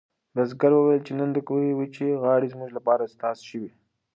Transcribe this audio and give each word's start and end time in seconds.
بزګر 0.35 0.71
وویل 0.75 1.01
چې 1.07 1.13
نن 1.19 1.29
د 1.33 1.37
کوهي 1.47 1.71
وچې 1.75 2.19
غاړې 2.23 2.47
زموږ 2.53 2.69
لپاره 2.77 3.01
استاد 3.09 3.37
شوې. 3.49 3.71